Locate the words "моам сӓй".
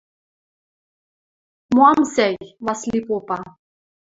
1.75-2.35